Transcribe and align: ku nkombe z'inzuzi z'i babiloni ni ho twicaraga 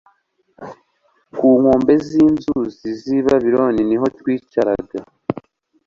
ku 1.35 1.47
nkombe 1.59 1.93
z'inzuzi 2.07 2.87
z'i 3.01 3.17
babiloni 3.25 3.81
ni 3.89 3.95
ho 4.01 4.05
twicaraga 4.17 4.99